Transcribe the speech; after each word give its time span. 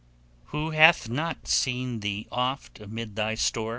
Who 0.45 0.71
hath 0.71 1.09
not 1.09 1.47
seen 1.47 1.99
thee 1.99 2.25
oft 2.31 2.79
amid 2.79 3.15
thy 3.15 3.35
store? 3.35 3.69